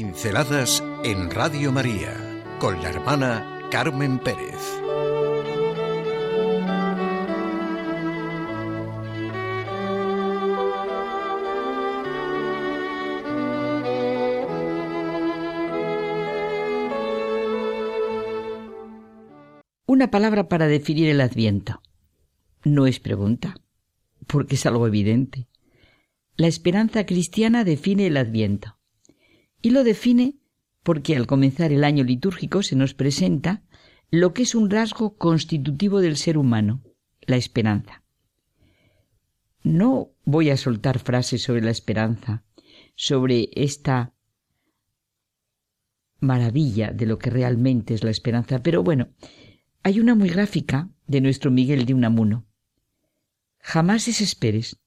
[0.00, 2.14] Pinceladas en Radio María
[2.60, 4.54] con la hermana Carmen Pérez.
[19.86, 21.82] Una palabra para definir el adviento.
[22.62, 23.56] No es pregunta,
[24.28, 25.48] porque es algo evidente.
[26.36, 28.77] La esperanza cristiana define el adviento.
[29.62, 30.36] Y lo define
[30.82, 33.62] porque al comenzar el año litúrgico se nos presenta
[34.10, 36.82] lo que es un rasgo constitutivo del ser humano,
[37.22, 38.02] la esperanza.
[39.62, 42.44] No voy a soltar frases sobre la esperanza,
[42.94, 44.14] sobre esta
[46.20, 49.08] maravilla de lo que realmente es la esperanza, pero bueno,
[49.82, 52.46] hay una muy gráfica de nuestro Miguel de Unamuno.
[53.60, 54.80] Jamás desesperes,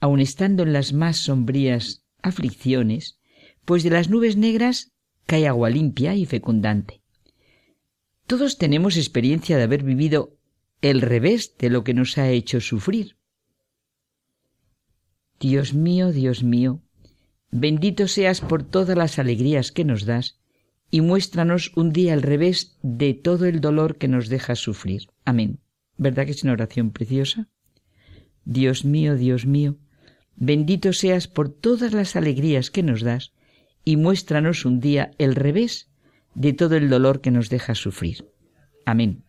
[0.00, 3.19] aun estando en las más sombrías aflicciones,
[3.64, 4.92] pues de las nubes negras
[5.26, 7.02] cae agua limpia y fecundante.
[8.26, 10.36] Todos tenemos experiencia de haber vivido
[10.82, 13.16] el revés de lo que nos ha hecho sufrir.
[15.38, 16.82] Dios mío, Dios mío,
[17.50, 20.38] bendito seas por todas las alegrías que nos das
[20.90, 25.08] y muéstranos un día el revés de todo el dolor que nos dejas sufrir.
[25.24, 25.60] Amén.
[25.96, 27.48] ¿Verdad que es una oración preciosa?
[28.44, 29.78] Dios mío, Dios mío,
[30.34, 33.32] bendito seas por todas las alegrías que nos das
[33.84, 35.90] y muéstranos un día el revés
[36.34, 38.26] de todo el dolor que nos deja sufrir.
[38.84, 39.24] Amén.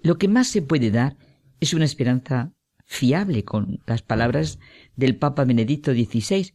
[0.00, 1.16] Lo que más se puede dar
[1.60, 2.52] es una esperanza
[2.84, 4.58] fiable con las palabras
[4.96, 6.52] del Papa Benedicto XVI,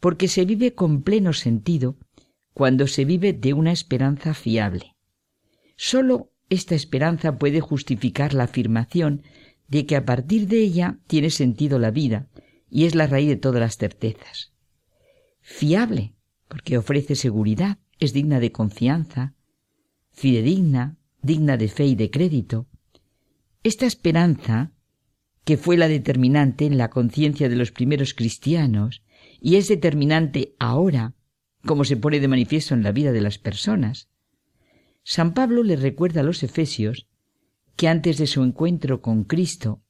[0.00, 1.96] porque se vive con pleno sentido
[2.52, 4.94] cuando se vive de una esperanza fiable.
[5.76, 9.22] Solo esta esperanza puede justificar la afirmación
[9.68, 12.28] de que a partir de ella tiene sentido la vida
[12.70, 14.55] y es la raíz de todas las certezas.
[15.48, 16.12] Fiable,
[16.48, 19.36] porque ofrece seguridad, es digna de confianza,
[20.10, 22.66] fidedigna, digna de fe y de crédito.
[23.62, 24.72] Esta esperanza,
[25.44, 29.04] que fue la determinante en la conciencia de los primeros cristianos,
[29.40, 31.14] y es determinante ahora,
[31.64, 34.08] como se pone de manifiesto en la vida de las personas.
[35.04, 37.06] San Pablo le recuerda a los efesios
[37.76, 39.80] que antes de su encuentro con Cristo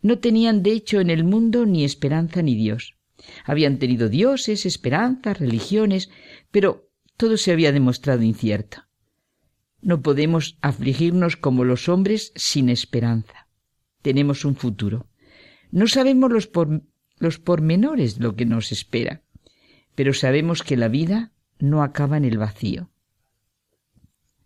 [0.00, 2.94] no tenían de hecho en el mundo ni esperanza ni Dios.
[3.44, 6.10] Habían tenido dioses, esperanzas, religiones,
[6.50, 8.84] pero todo se había demostrado incierto.
[9.80, 13.48] No podemos afligirnos como los hombres sin esperanza.
[14.00, 15.08] Tenemos un futuro.
[15.70, 16.50] No sabemos los,
[17.18, 19.22] los pormenores lo que nos espera,
[19.94, 22.90] pero sabemos que la vida no acaba en el vacío.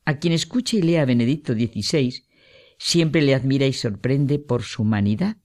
[0.04, 2.25] A quien escuche y lea Benedicto XVI,
[2.78, 5.38] siempre le admira y sorprende por su humanidad,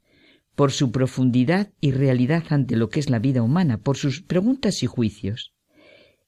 [0.56, 4.84] por su profundidad y realidad ante lo que es la vida humana, por sus preguntas
[4.84, 5.54] y juicios.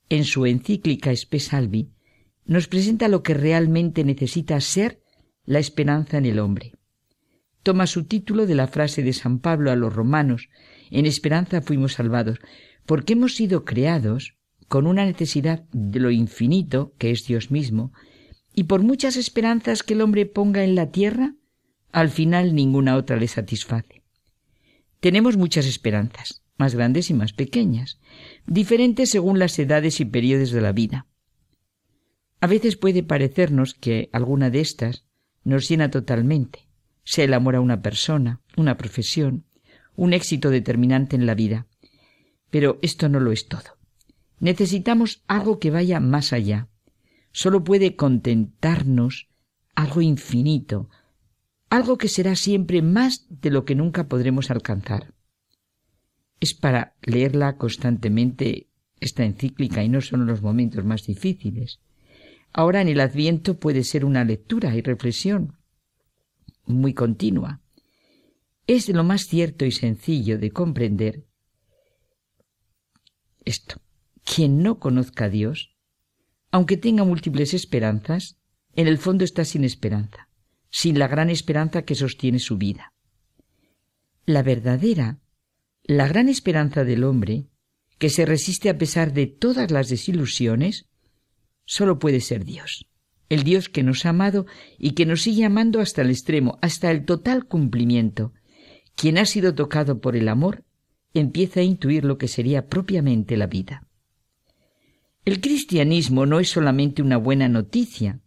[0.10, 1.92] En su encíclica Salvi
[2.46, 5.02] nos presenta lo que realmente necesita ser
[5.46, 6.74] la esperanza en el hombre.
[7.64, 10.50] Toma su título de la frase de San Pablo a los romanos,
[10.92, 12.40] en esperanza fuimos salvados,
[12.86, 17.94] porque hemos sido creados con una necesidad de lo infinito, que es Dios mismo,
[18.54, 21.36] y por muchas esperanzas que el hombre ponga en la tierra,
[21.92, 24.03] al final ninguna otra le satisface.
[25.04, 28.00] Tenemos muchas esperanzas, más grandes y más pequeñas,
[28.48, 31.08] diferentes según las edades y periodos de la vida.
[32.40, 35.04] A veces puede parecernos que alguna de estas
[35.44, 36.70] nos llena totalmente,
[37.04, 39.44] sea el amor a una persona, una profesión,
[39.98, 41.68] un éxito determinante en la vida.
[42.50, 43.78] Pero esto no lo es todo.
[44.40, 46.70] Necesitamos algo que vaya más allá.
[47.34, 49.28] Solo puede contentarnos
[49.76, 50.90] algo infinito,
[51.74, 55.16] algo que será siempre más de lo que nunca podremos alcanzar.
[56.40, 58.70] Es para leerla constantemente
[59.00, 61.80] esta encíclica y no son los momentos más difíciles.
[62.52, 65.58] Ahora en el Adviento puede ser una lectura y reflexión
[66.68, 67.60] muy continua.
[68.68, 71.26] Es lo más cierto y sencillo de comprender
[73.46, 73.82] esto.
[74.24, 75.76] Quien no conozca a Dios,
[76.52, 78.38] aunque tenga múltiples esperanzas,
[78.76, 80.30] en el fondo está sin esperanza
[80.76, 82.94] sin la gran esperanza que sostiene su vida.
[84.26, 85.20] La verdadera,
[85.84, 87.46] la gran esperanza del hombre,
[88.00, 90.90] que se resiste a pesar de todas las desilusiones,
[91.64, 92.88] solo puede ser Dios,
[93.30, 94.48] el Dios que nos ha amado
[94.80, 98.34] y que nos sigue amando hasta el extremo, hasta el total cumplimiento.
[98.96, 100.66] Quien ha sido tocado por el amor
[101.14, 103.86] empieza a intuir lo que sería propiamente la vida.
[105.24, 108.22] El cristianismo no es solamente una buena noticia,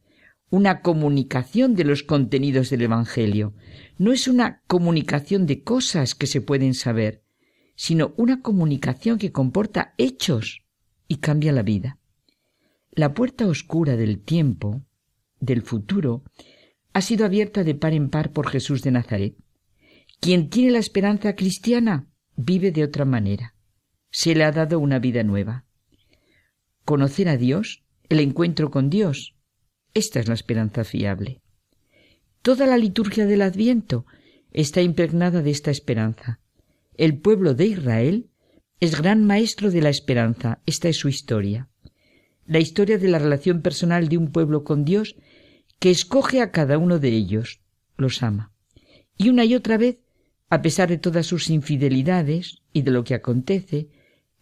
[0.50, 3.54] una comunicación de los contenidos del Evangelio.
[3.98, 7.22] No es una comunicación de cosas que se pueden saber,
[7.74, 10.62] sino una comunicación que comporta hechos
[11.08, 11.98] y cambia la vida.
[12.92, 14.82] La puerta oscura del tiempo,
[15.40, 16.22] del futuro,
[16.92, 19.36] ha sido abierta de par en par por Jesús de Nazaret.
[20.20, 23.54] Quien tiene la esperanza cristiana vive de otra manera.
[24.10, 25.66] Se le ha dado una vida nueva.
[26.84, 29.35] Conocer a Dios, el encuentro con Dios,
[29.96, 31.40] esta es la esperanza fiable.
[32.42, 34.04] Toda la liturgia del Adviento
[34.52, 36.38] está impregnada de esta esperanza.
[36.98, 38.28] El pueblo de Israel
[38.78, 40.60] es gran maestro de la esperanza.
[40.66, 41.70] Esta es su historia.
[42.44, 45.16] La historia de la relación personal de un pueblo con Dios
[45.78, 47.60] que escoge a cada uno de ellos,
[47.96, 48.52] los ama.
[49.16, 50.00] Y una y otra vez,
[50.50, 53.88] a pesar de todas sus infidelidades y de lo que acontece,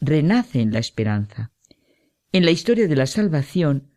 [0.00, 1.52] renace en la esperanza.
[2.32, 3.93] En la historia de la salvación,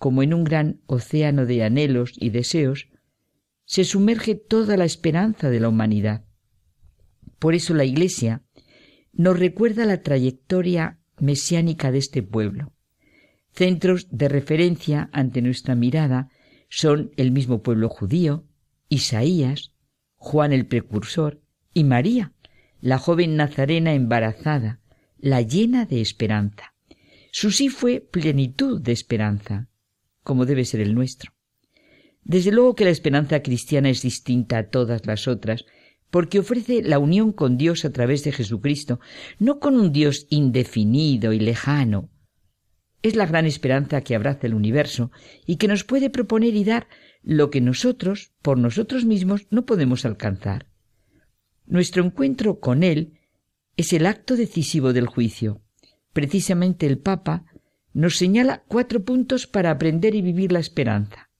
[0.00, 2.88] como en un gran océano de anhelos y deseos,
[3.66, 6.24] se sumerge toda la esperanza de la humanidad.
[7.38, 8.42] Por eso la Iglesia
[9.12, 12.72] nos recuerda la trayectoria mesiánica de este pueblo.
[13.52, 16.30] Centros de referencia ante nuestra mirada
[16.70, 18.46] son el mismo pueblo judío,
[18.88, 19.74] Isaías,
[20.14, 21.42] Juan el precursor
[21.74, 22.32] y María,
[22.80, 24.80] la joven nazarena embarazada,
[25.18, 26.72] la llena de esperanza.
[27.32, 29.69] Su sí fue plenitud de esperanza,
[30.30, 31.32] como debe ser el nuestro.
[32.22, 35.66] Desde luego que la esperanza cristiana es distinta a todas las otras,
[36.08, 39.00] porque ofrece la unión con Dios a través de Jesucristo,
[39.40, 42.10] no con un Dios indefinido y lejano.
[43.02, 45.10] Es la gran esperanza que abraza el universo
[45.46, 46.86] y que nos puede proponer y dar
[47.24, 50.68] lo que nosotros, por nosotros mismos, no podemos alcanzar.
[51.66, 53.18] Nuestro encuentro con Él
[53.76, 55.60] es el acto decisivo del juicio.
[56.12, 57.46] Precisamente el Papa
[57.92, 61.30] nos señala cuatro puntos para aprender y vivir la esperanza.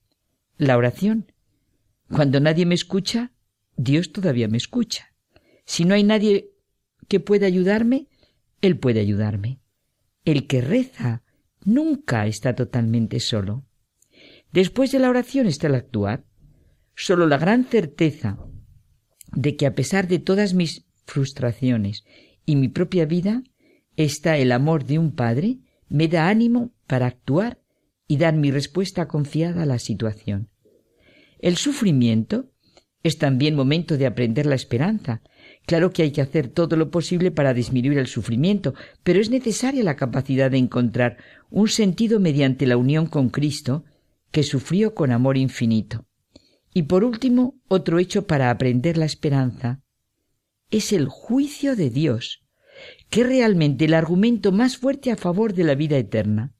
[0.56, 1.32] La oración.
[2.08, 3.32] Cuando nadie me escucha,
[3.76, 5.14] Dios todavía me escucha.
[5.64, 6.50] Si no hay nadie
[7.08, 8.08] que pueda ayudarme,
[8.60, 9.60] Él puede ayudarme.
[10.24, 11.22] El que reza
[11.64, 13.64] nunca está totalmente solo.
[14.52, 16.24] Después de la oración está el actuar.
[16.94, 18.38] Solo la gran certeza
[19.32, 22.04] de que a pesar de todas mis frustraciones
[22.44, 23.42] y mi propia vida,
[23.96, 25.58] está el amor de un Padre,
[25.90, 27.60] me da ánimo para actuar
[28.06, 30.48] y dar mi respuesta confiada a la situación.
[31.38, 32.50] El sufrimiento
[33.02, 35.22] es también momento de aprender la esperanza.
[35.66, 39.82] Claro que hay que hacer todo lo posible para disminuir el sufrimiento, pero es necesaria
[39.82, 41.16] la capacidad de encontrar
[41.50, 43.84] un sentido mediante la unión con Cristo,
[44.30, 46.06] que sufrió con amor infinito.
[46.72, 49.82] Y por último, otro hecho para aprender la esperanza
[50.70, 52.44] es el juicio de Dios,
[53.08, 56.54] que realmente el argumento más fuerte a favor de la vida eterna.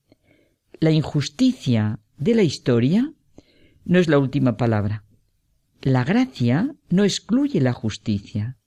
[0.78, 3.12] La injusticia de la historia
[3.84, 5.04] no es la última palabra.
[5.82, 8.58] La gracia no excluye la justicia.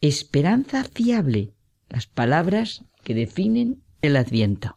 [0.00, 1.54] Esperanza fiable,
[1.88, 4.76] las palabras que definen el adviento.